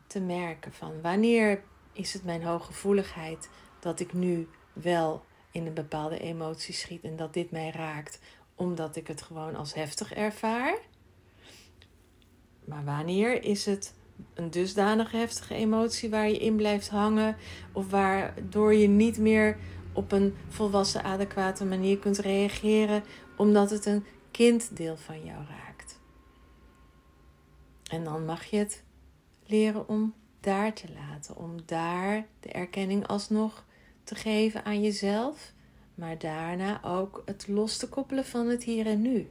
te 0.07 0.21
merken 0.21 0.73
van 0.73 1.01
wanneer 1.01 1.63
is 1.99 2.12
het 2.12 2.25
mijn 2.25 2.43
hooggevoeligheid 2.43 3.49
dat 3.81 4.00
ik 4.00 4.12
nu 4.12 4.49
wel 4.73 5.25
in 5.50 5.67
een 5.67 5.75
bepaalde 5.75 6.19
emotie 6.19 6.75
schiet 6.75 7.02
en 7.02 7.17
dat 7.17 7.35
dit 7.35 7.50
mij 7.50 7.71
raakt, 7.71 8.21
omdat 8.55 8.97
ik 8.97 9.07
het 9.07 9.23
gewoon 9.23 9.57
als 9.57 9.75
heftig 9.75 10.14
ervaar. 10.14 10.78
Maar 12.64 12.85
wanneer 12.85 13.43
is 13.43 13.67
het 13.67 13.95
een 14.35 14.50
dusdanig 14.50 15.11
heftige 15.11 15.55
emotie 15.55 16.11
waar 16.11 16.28
je 16.28 16.38
in 16.38 16.57
blijft 16.57 16.88
hangen, 16.88 17.37
of 17.73 17.90
waardoor 17.90 18.75
je 18.75 18.88
niet 18.88 19.19
meer 19.19 19.57
op 19.93 20.12
een 20.12 20.37
volwassen, 20.49 21.02
adequate 21.02 21.64
manier 21.64 21.99
kunt 21.99 22.19
reageren, 22.19 23.02
omdat 23.37 23.71
het 23.71 23.87
een 23.87 24.05
kinddeel 24.31 24.97
van 24.97 25.25
jou 25.25 25.45
raakt? 25.47 26.00
En 27.90 28.05
dan 28.05 28.25
mag 28.25 28.45
je 28.45 28.57
het 28.57 28.85
leren 29.47 29.88
om 29.88 30.14
daar 30.49 30.73
te 30.73 30.87
laten. 30.95 31.37
Om 31.37 31.55
daar 31.67 32.26
de 32.40 32.49
erkenning 32.49 33.07
alsnog 33.07 33.64
te 34.05 34.14
geven 34.14 34.64
aan 34.64 34.83
jezelf. 34.83 35.52
Maar 35.95 36.19
daarna 36.19 36.85
ook 36.85 37.23
het 37.25 37.49
los 37.49 37.76
te 37.76 37.88
koppelen 37.88 38.25
van 38.25 38.49
het 38.49 38.64
hier 38.64 38.87
en 38.87 39.02
nu. 39.02 39.26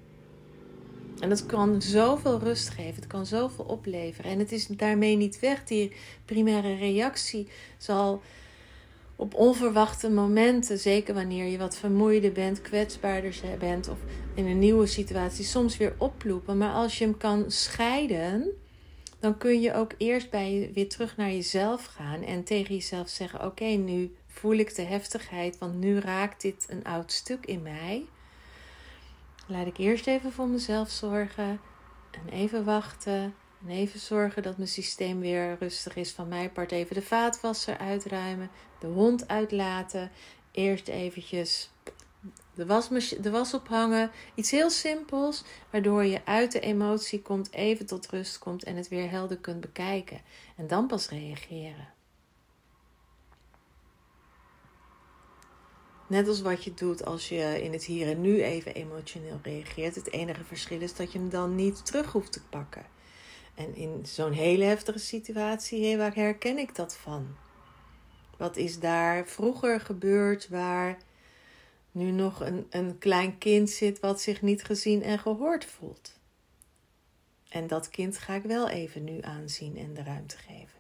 En 1.20 1.30
dat 1.30 1.46
kan 1.46 1.82
zoveel 1.82 2.40
rust 2.40 2.70
geven, 2.70 2.96
het 2.96 3.08
kan 3.08 3.26
zoveel 3.26 3.66
opleveren. 3.66 4.32
En 4.32 4.40
het 4.40 4.52
is 4.52 4.68
daarmee 4.68 5.16
niet 5.16 5.40
weg. 5.40 5.64
Die 5.64 5.92
primaire 6.26 6.76
reactie 6.76 7.48
zal 7.78 8.22
op 9.16 9.34
onverwachte 9.34 10.10
momenten, 10.10 10.80
zeker 10.80 11.14
wanneer 11.14 11.46
je 11.46 11.58
wat 11.58 11.78
vermoeider 11.78 12.32
bent, 12.32 12.62
kwetsbaarder 12.62 13.36
bent 13.60 13.90
of 13.90 13.98
in 14.34 14.46
een 14.46 14.60
nieuwe 14.60 14.86
situatie, 14.86 15.46
soms 15.46 15.78
weer 15.78 15.96
oplopen. 15.98 16.58
Maar 16.58 16.74
als 16.74 16.98
je 16.98 17.04
hem 17.04 17.18
kan 17.18 17.52
scheiden 17.52 18.52
dan 19.20 19.38
kun 19.38 19.62
je 19.62 19.74
ook 19.74 19.92
eerst 19.98 20.30
bij 20.30 20.72
weer 20.74 20.90
terug 20.90 21.18
naar 21.18 21.32
jezelf 21.32 21.86
gaan 21.86 22.24
en 22.24 22.44
tegen 22.44 22.76
jezelf 22.76 23.10
zeggen: 23.10 23.46
Oké, 23.46 23.66
nu 23.66 24.16
voel 24.28 24.56
ik 24.56 24.76
de 24.76 24.82
heftigheid, 24.82 25.58
want 25.58 25.76
nu 25.76 26.00
raakt 26.00 26.42
dit 26.42 26.66
een 26.70 26.84
oud 26.84 27.12
stuk 27.12 27.46
in 27.46 27.62
mij. 27.62 28.06
Laat 29.48 29.68
ik 29.68 29.78
eerst 29.78 30.08
even 30.08 30.32
voor 30.32 30.48
mezelf 30.48 30.90
zorgen 30.90 31.60
en 32.12 32.30
even 32.32 32.64
wachten. 32.64 33.36
En 33.66 33.70
even 33.70 34.00
zorgen 34.00 34.44
dat 34.44 34.58
mijn 34.58 34.70
systeem 34.70 35.20
weer 35.20 35.58
rustig 35.60 35.96
is. 35.96 36.12
Van 36.12 36.28
mijn 36.28 36.52
part 36.52 36.72
even 36.72 36.96
de 36.96 37.02
vaatwasser 37.02 37.78
uitruimen, 37.78 38.50
de 38.80 38.88
hond 38.88 39.28
uitlaten. 39.28 40.12
Eerst 40.52 40.88
eventjes 40.88 41.70
de, 42.58 42.66
wasmachine, 42.66 43.22
de 43.22 43.30
was 43.30 43.54
ophangen. 43.54 44.12
Iets 44.36 44.52
heel 44.52 44.70
simpels, 44.70 45.44
waardoor 45.70 46.06
je 46.06 46.26
uit 46.26 46.52
de 46.52 46.60
emotie 46.60 47.22
komt, 47.22 47.52
even 47.52 47.86
tot 47.86 48.10
rust 48.10 48.40
komt 48.40 48.64
en 48.64 48.76
het 48.76 48.88
weer 48.88 49.10
helder 49.10 49.38
kunt 49.38 49.62
bekijken. 49.62 50.22
En 50.56 50.68
dan 50.68 50.88
pas 50.88 51.10
reageren. 51.10 51.94
Net 56.08 56.28
als 56.28 56.42
wat 56.42 56.64
je 56.64 56.74
doet 56.74 57.06
als 57.06 57.30
je 57.30 57.64
in 57.64 57.72
het 57.72 57.84
hier 57.84 58.08
en 58.08 58.22
nu 58.22 58.44
even 58.44 58.74
emotioneel 58.74 59.40
reageert. 59.44 59.96
Het 59.96 60.12
enige 60.12 60.44
verschil 60.44 60.82
is 60.82 60.96
dat 60.96 61.12
je 61.12 61.20
hem 61.20 61.30
dan 61.30 61.56
niet 61.56 61.86
terug 61.86 62.12
hoeft 62.12 62.32
te 62.32 62.42
pakken. 62.50 62.86
En 63.56 63.76
in 63.76 64.06
zo'n 64.06 64.32
hele 64.32 64.64
heftige 64.64 65.00
situatie, 65.00 65.98
waar 65.98 66.16
herken 66.16 66.58
ik 66.58 66.76
dat 66.76 66.96
van? 66.96 67.36
Wat 68.38 68.58
is 68.58 68.80
daar 68.80 69.26
vroeger 69.28 69.80
gebeurd 69.80 70.50
waar 70.50 70.98
nu 71.98 72.12
nog 72.12 72.40
een, 72.40 72.68
een 72.70 72.98
klein 72.98 73.38
kind 73.38 73.70
zit 73.70 74.00
wat 74.00 74.22
zich 74.22 74.42
niet 74.42 74.64
gezien 74.64 75.04
en 75.04 75.20
gehoord 75.20 75.66
voelt. 75.66 76.20
En 77.50 77.68
dat 77.68 77.90
kind 77.90 78.18
ga 78.18 78.34
ik 78.34 78.44
wel 78.44 78.70
even 78.70 79.04
nu 79.04 79.22
aanzien 79.22 79.78
en 79.78 79.94
de 79.94 80.04
ruimte 80.04 80.38
geven. 80.38 80.80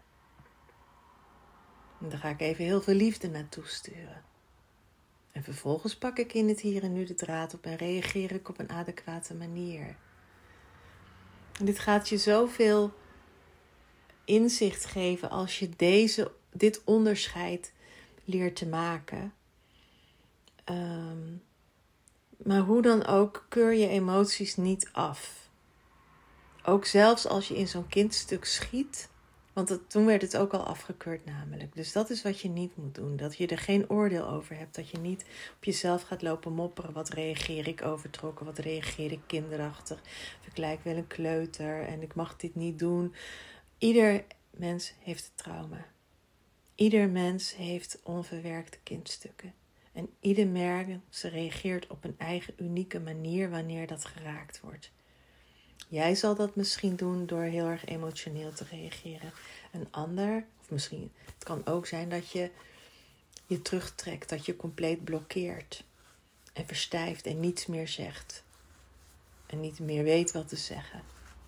En 2.01 2.09
daar 2.09 2.19
ga 2.19 2.29
ik 2.29 2.41
even 2.41 2.63
heel 2.63 2.81
veel 2.81 2.93
liefde 2.93 3.29
naartoe 3.29 3.65
sturen. 3.67 4.23
En 5.31 5.43
vervolgens 5.43 5.97
pak 5.97 6.17
ik 6.17 6.33
in 6.33 6.47
het 6.47 6.59
hier 6.59 6.83
en 6.83 6.93
nu 6.93 7.05
de 7.05 7.13
draad 7.13 7.53
op 7.53 7.65
en 7.65 7.75
reageer 7.75 8.31
ik 8.31 8.49
op 8.49 8.59
een 8.59 8.69
adequate 8.69 9.33
manier. 9.33 9.95
En 11.59 11.65
dit 11.65 11.79
gaat 11.79 12.09
je 12.09 12.17
zoveel 12.17 12.93
inzicht 14.25 14.85
geven 14.85 15.29
als 15.29 15.59
je 15.59 15.69
deze, 15.69 16.31
dit 16.51 16.81
onderscheid 16.83 17.73
leert 18.25 18.55
te 18.55 18.67
maken. 18.67 19.33
Maar 22.47 22.61
hoe 22.61 22.81
dan 22.81 23.05
ook, 23.05 23.45
keur 23.49 23.73
je 23.73 23.87
emoties 23.87 24.55
niet 24.55 24.89
af. 24.91 25.49
Ook 26.63 26.85
zelfs 26.85 27.27
als 27.27 27.47
je 27.47 27.57
in 27.57 27.67
zo'n 27.67 27.87
kindstuk 27.87 28.45
schiet, 28.45 29.09
want 29.53 29.79
toen 29.87 30.05
werd 30.05 30.21
het 30.21 30.37
ook 30.37 30.53
al 30.53 30.63
afgekeurd 30.63 31.25
namelijk. 31.25 31.75
Dus 31.75 31.91
dat 31.91 32.09
is 32.09 32.23
wat 32.23 32.39
je 32.39 32.49
niet 32.49 32.77
moet 32.77 32.95
doen. 32.95 33.15
Dat 33.15 33.37
je 33.37 33.47
er 33.47 33.57
geen 33.57 33.89
oordeel 33.89 34.27
over 34.27 34.57
hebt. 34.57 34.75
Dat 34.75 34.89
je 34.89 34.97
niet 34.97 35.25
op 35.55 35.63
jezelf 35.63 36.01
gaat 36.01 36.21
lopen 36.21 36.53
mopperen. 36.53 36.93
Wat 36.93 37.09
reageer 37.09 37.67
ik 37.67 37.81
overtrokken? 37.81 38.45
Wat 38.45 38.57
reageer 38.57 39.11
ik 39.11 39.21
kinderachtig? 39.25 40.01
Of 40.39 40.47
ik 40.47 40.57
lijk 40.57 40.83
wel 40.83 40.95
een 40.95 41.07
kleuter 41.07 41.81
en 41.81 42.01
ik 42.01 42.15
mag 42.15 42.35
dit 42.35 42.55
niet 42.55 42.79
doen. 42.79 43.13
Ieder 43.77 44.25
mens 44.49 44.93
heeft 44.99 45.31
trauma. 45.35 45.85
Ieder 46.75 47.09
mens 47.09 47.55
heeft 47.55 47.99
onverwerkte 48.03 48.77
kindstukken. 48.83 49.53
En 49.97 50.09
ieder 50.19 50.47
mens 50.47 51.21
reageert 51.21 51.87
op 51.87 52.03
een 52.03 52.15
eigen 52.17 52.53
unieke 52.57 52.99
manier 52.99 53.49
wanneer 53.49 53.87
dat 53.87 54.05
geraakt 54.05 54.59
wordt. 54.59 54.91
Jij 55.87 56.15
zal 56.15 56.35
dat 56.35 56.55
misschien 56.55 56.95
doen 56.95 57.25
door 57.25 57.41
heel 57.41 57.65
erg 57.65 57.85
emotioneel 57.85 58.53
te 58.53 58.65
reageren. 58.71 59.31
Een 59.71 59.87
ander, 59.91 60.45
of 60.61 60.69
misschien, 60.69 61.11
het 61.25 61.43
kan 61.43 61.65
ook 61.65 61.87
zijn 61.87 62.09
dat 62.09 62.31
je 62.31 62.51
je 63.45 63.61
terugtrekt, 63.61 64.29
dat 64.29 64.45
je 64.45 64.55
compleet 64.55 65.03
blokkeert 65.03 65.83
en 66.53 66.65
verstijft 66.67 67.25
en 67.25 67.39
niets 67.39 67.65
meer 67.65 67.87
zegt. 67.87 68.43
En 69.45 69.59
niet 69.59 69.79
meer 69.79 70.03
weet 70.03 70.31
wat 70.31 70.47
te 70.47 70.55
zeggen. 70.55 71.01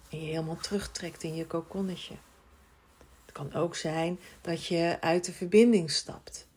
En 0.10 0.20
je 0.20 0.26
helemaal 0.26 0.58
terugtrekt 0.58 1.24
in 1.24 1.36
je 1.36 1.48
kokonnetje. 1.48 2.16
Het 3.26 3.32
kan 3.32 3.54
ook 3.54 3.76
zijn 3.76 4.20
dat 4.42 4.66
je 4.66 4.98
uit 5.02 5.26
de 5.26 5.34
verbinding 5.34 5.92
stapt. 5.92 6.48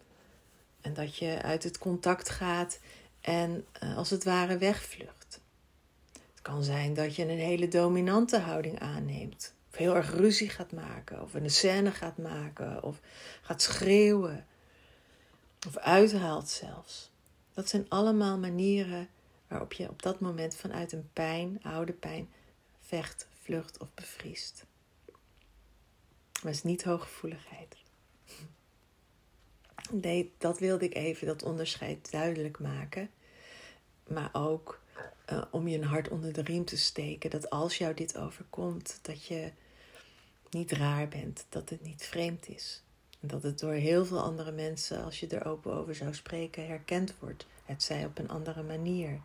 En 0.83 0.95
dat 0.95 1.17
je 1.17 1.43
uit 1.43 1.63
het 1.63 1.79
contact 1.79 2.29
gaat 2.29 2.79
en 3.21 3.67
eh, 3.73 3.97
als 3.97 4.11
het 4.11 4.25
ware 4.25 4.59
wegvlucht. 4.59 5.41
Het 6.13 6.43
kan 6.43 6.65
zijn 6.65 6.95
dat 6.95 7.17
je 7.17 7.23
een 7.23 7.39
hele 7.39 7.69
dominante 7.69 8.39
houding 8.39 8.81
aanneemt. 8.81 9.55
Of 9.71 9.77
heel 9.77 9.97
erg 9.97 10.11
ruzie 10.15 10.49
gaat 10.49 10.73
maken. 10.73 11.23
Of 11.23 11.35
een 11.35 11.51
scène 11.51 11.91
gaat 11.91 12.19
maken. 12.19 12.83
Of 12.83 13.01
gaat 13.43 13.63
schreeuwen. 13.63 14.47
Of 15.67 15.77
uithaalt 15.77 16.49
zelfs. 16.49 17.11
Dat 17.55 17.69
zijn 17.69 17.87
allemaal 17.89 18.39
manieren 18.39 19.09
waarop 19.49 19.73
je 19.73 19.89
op 19.89 20.03
dat 20.03 20.21
moment 20.21 20.55
vanuit 20.55 20.93
een 20.93 21.09
pijn, 21.13 21.59
oude 21.63 21.93
pijn, 21.93 22.29
vecht, 22.81 23.27
vlucht 23.43 23.79
of 23.79 23.89
bevriest. 23.95 24.65
Maar 26.43 26.53
het 26.53 26.55
is 26.55 26.63
niet 26.63 26.85
hooggevoeligheid. 26.85 27.77
Nee, 29.93 30.33
dat 30.39 30.59
wilde 30.59 30.85
ik 30.85 30.95
even, 30.95 31.27
dat 31.27 31.43
onderscheid 31.43 32.11
duidelijk 32.11 32.59
maken. 32.59 33.11
Maar 34.07 34.31
ook 34.33 34.81
uh, 35.33 35.43
om 35.51 35.69
je 35.69 35.79
een 35.79 35.85
hart 35.85 36.09
onder 36.09 36.33
de 36.33 36.43
riem 36.43 36.65
te 36.65 36.77
steken. 36.77 37.31
Dat 37.31 37.51
als 37.51 37.79
jou 37.79 37.95
dit 37.95 38.19
overkomt, 38.19 38.99
dat 39.03 39.27
je 39.27 39.51
niet 40.51 40.73
raar 40.73 41.09
bent. 41.09 41.47
Dat 41.49 41.69
het 41.69 41.83
niet 41.83 42.03
vreemd 42.03 42.49
is. 42.49 42.83
En 43.21 43.29
dat 43.29 43.43
het 43.43 43.59
door 43.59 43.73
heel 43.73 44.05
veel 44.05 44.21
andere 44.21 44.53
mensen, 44.53 45.05
als 45.05 45.21
je 45.21 45.27
er 45.27 45.47
open 45.47 45.73
over 45.73 45.95
zou 45.95 46.15
spreken, 46.15 46.67
herkend 46.67 47.15
wordt. 47.19 47.47
Het 47.65 47.83
zij 47.83 48.05
op 48.05 48.19
een 48.19 48.29
andere 48.29 48.63
manier. 48.63 49.21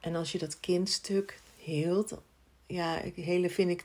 En 0.00 0.14
als 0.14 0.32
je 0.32 0.38
dat 0.38 0.60
kindstuk 0.60 1.40
hield, 1.56 2.20
ja, 2.66 3.00
hele 3.14 3.50
vind 3.50 3.70
ik 3.70 3.84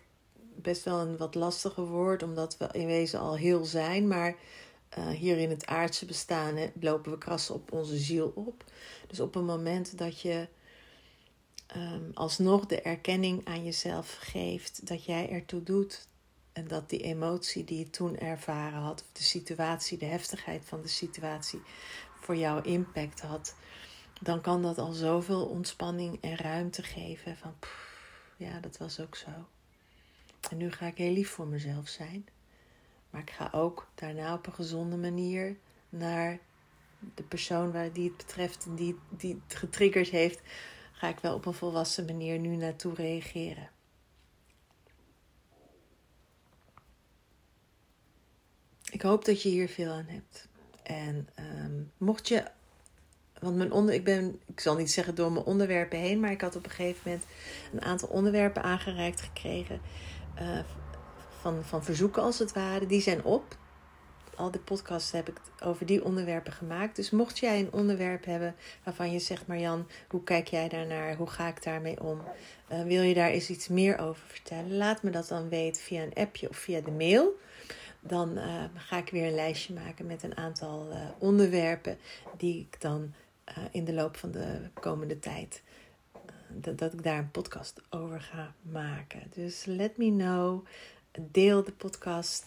best 0.55 0.83
wel 0.83 0.99
een 0.99 1.17
wat 1.17 1.35
lastiger 1.35 1.85
woord, 1.85 2.23
omdat 2.23 2.57
we 2.57 2.69
in 2.71 2.85
wezen 2.85 3.19
al 3.19 3.35
heel 3.35 3.65
zijn. 3.65 4.07
Maar 4.07 4.35
uh, 4.97 5.07
hier 5.07 5.37
in 5.37 5.49
het 5.49 5.65
aardse 5.65 6.05
bestaan 6.05 6.55
hè, 6.55 6.67
lopen 6.79 7.11
we 7.11 7.17
krassen 7.17 7.55
op 7.55 7.71
onze 7.71 7.97
ziel 7.97 8.31
op. 8.35 8.63
Dus 9.07 9.19
op 9.19 9.35
een 9.35 9.45
moment 9.45 9.97
dat 9.97 10.21
je 10.21 10.47
um, 11.75 12.11
alsnog 12.13 12.65
de 12.65 12.81
erkenning 12.81 13.45
aan 13.45 13.63
jezelf 13.63 14.17
geeft 14.19 14.87
dat 14.87 15.05
jij 15.05 15.29
ertoe 15.29 15.63
doet. 15.63 16.07
En 16.53 16.67
dat 16.67 16.89
die 16.89 17.01
emotie 17.01 17.63
die 17.63 17.79
je 17.79 17.89
toen 17.89 18.17
ervaren 18.17 18.79
had, 18.79 19.01
of 19.01 19.07
de 19.11 19.23
situatie, 19.23 19.97
de 19.97 20.05
heftigheid 20.05 20.61
van 20.65 20.81
de 20.81 20.87
situatie, 20.87 21.61
voor 22.19 22.35
jou 22.35 22.63
impact 22.63 23.21
had, 23.21 23.55
dan 24.21 24.41
kan 24.41 24.61
dat 24.61 24.77
al 24.77 24.91
zoveel 24.91 25.45
ontspanning 25.45 26.17
en 26.21 26.35
ruimte 26.35 26.83
geven. 26.83 27.37
Van 27.37 27.53
ja, 28.37 28.59
dat 28.59 28.77
was 28.77 28.99
ook 28.99 29.15
zo. 29.15 29.29
En 30.49 30.57
nu 30.57 30.71
ga 30.71 30.85
ik 30.85 30.97
heel 30.97 31.11
lief 31.11 31.29
voor 31.29 31.47
mezelf 31.47 31.87
zijn. 31.87 32.25
Maar 33.09 33.21
ik 33.21 33.31
ga 33.31 33.49
ook 33.51 33.87
daarna 33.95 34.33
op 34.33 34.47
een 34.47 34.53
gezonde 34.53 34.97
manier 34.97 35.57
naar 35.89 36.39
de 37.15 37.23
persoon 37.23 37.71
waar 37.71 37.93
die 37.93 38.07
het 38.07 38.17
betreft 38.17 38.65
en 38.65 38.75
die, 38.75 38.99
die 39.09 39.41
het 39.47 39.57
getriggerd 39.57 40.09
heeft, 40.09 40.41
ga 40.91 41.07
ik 41.07 41.19
wel 41.19 41.35
op 41.35 41.45
een 41.45 41.53
volwassen 41.53 42.05
manier 42.05 42.39
nu 42.39 42.55
naartoe 42.55 42.93
reageren. 42.93 43.69
Ik 48.91 49.01
hoop 49.01 49.25
dat 49.25 49.41
je 49.41 49.49
hier 49.49 49.69
veel 49.69 49.91
aan 49.91 50.07
hebt. 50.07 50.47
En 50.83 51.27
um, 51.39 51.91
mocht 51.97 52.27
je, 52.27 52.43
want 53.39 53.55
mijn 53.55 53.71
onder, 53.71 53.93
ik 53.93 54.03
ben, 54.03 54.39
ik 54.45 54.59
zal 54.59 54.75
niet 54.75 54.91
zeggen 54.91 55.15
door 55.15 55.31
mijn 55.31 55.45
onderwerpen 55.45 55.99
heen, 55.99 56.19
maar 56.19 56.31
ik 56.31 56.41
had 56.41 56.55
op 56.55 56.63
een 56.63 56.71
gegeven 56.71 57.01
moment 57.05 57.25
een 57.73 57.81
aantal 57.81 58.09
onderwerpen 58.09 58.63
aangereikt 58.63 59.21
gekregen 59.21 59.81
uh, 60.41 60.59
van, 61.39 61.63
van 61.63 61.83
verzoeken 61.83 62.21
als 62.21 62.39
het 62.39 62.53
ware. 62.53 62.85
Die 62.85 63.01
zijn 63.01 63.23
op. 63.23 63.57
Al 64.35 64.51
de 64.51 64.59
podcasts 64.59 65.11
heb 65.11 65.29
ik 65.29 65.41
over 65.63 65.85
die 65.85 66.03
onderwerpen 66.03 66.53
gemaakt. 66.53 66.95
Dus 66.95 67.09
mocht 67.09 67.39
jij 67.39 67.59
een 67.59 67.73
onderwerp 67.73 68.25
hebben 68.25 68.55
waarvan 68.83 69.11
je 69.11 69.19
zegt, 69.19 69.47
Marjan, 69.47 69.87
hoe 70.07 70.23
kijk 70.23 70.47
jij 70.47 70.69
daarnaar? 70.69 71.15
Hoe 71.15 71.29
ga 71.29 71.47
ik 71.47 71.63
daarmee 71.63 72.03
om? 72.03 72.21
Uh, 72.71 72.83
wil 72.83 73.01
je 73.01 73.13
daar 73.13 73.29
eens 73.29 73.49
iets 73.49 73.67
meer 73.67 73.97
over 73.97 74.23
vertellen? 74.27 74.77
Laat 74.77 75.03
me 75.03 75.09
dat 75.09 75.27
dan 75.27 75.49
weten 75.49 75.81
via 75.81 76.01
een 76.03 76.13
appje 76.13 76.49
of 76.49 76.57
via 76.57 76.81
de 76.81 76.91
mail. 76.91 77.39
Dan 77.99 78.37
uh, 78.37 78.63
ga 78.75 78.97
ik 78.97 79.09
weer 79.09 79.27
een 79.27 79.35
lijstje 79.35 79.73
maken 79.73 80.05
met 80.05 80.23
een 80.23 80.37
aantal 80.37 80.87
onderwerpen 81.17 81.97
die 82.37 82.59
ik 82.59 82.81
dan 82.81 83.13
in 83.71 83.85
de 83.85 83.93
loop 83.93 84.17
van 84.17 84.31
de 84.31 84.59
komende 84.73 85.19
tijd 85.19 85.61
dat, 86.55 86.93
ik 86.93 87.03
daar 87.03 87.17
een 87.17 87.31
podcast 87.31 87.81
over 87.89 88.21
ga 88.21 88.53
maken. 88.61 89.31
Dus 89.33 89.65
let 89.65 89.97
me 89.97 90.09
know. 90.09 90.65
Deel 91.31 91.63
de 91.63 91.71
podcast 91.71 92.45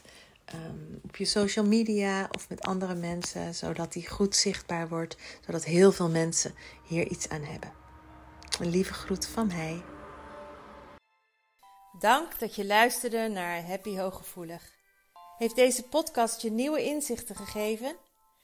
um, 0.54 1.00
op 1.02 1.16
je 1.16 1.24
social 1.24 1.64
media 1.64 2.28
of 2.30 2.48
met 2.48 2.60
andere 2.60 2.94
mensen, 2.94 3.54
zodat 3.54 3.92
die 3.92 4.08
goed 4.08 4.36
zichtbaar 4.36 4.88
wordt, 4.88 5.16
zodat 5.46 5.64
heel 5.64 5.92
veel 5.92 6.08
mensen 6.08 6.54
hier 6.84 7.06
iets 7.06 7.28
aan 7.28 7.42
hebben. 7.42 7.72
Een 8.60 8.70
lieve 8.70 8.92
groet 8.92 9.26
van 9.26 9.46
mij. 9.46 9.82
Dank 11.98 12.38
dat 12.38 12.54
je 12.54 12.66
luisterde 12.66 13.28
naar 13.28 13.66
Happy 13.66 13.96
Hooggevoelig. 13.96 14.74
Heeft 15.38 15.56
deze 15.56 15.82
podcast 15.82 16.42
je 16.42 16.50
nieuwe 16.50 16.82
inzichten 16.82 17.36
gegeven? 17.36 17.96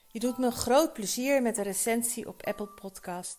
Je 0.07 0.21
doet 0.21 0.39
me 0.39 0.51
groot 0.51 0.93
plezier 0.93 1.43
met 1.43 1.57
een 1.59 1.65
recensie 1.65 2.29
op 2.29 2.43
Apple 2.47 2.67
Podcast. 2.67 3.39